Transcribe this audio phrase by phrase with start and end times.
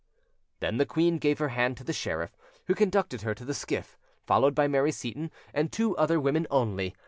[0.61, 3.99] Then the queen gave her hand to the sheriff, who conducted her to the skiff,
[4.25, 6.95] followed by Mary Seyton and two other women only.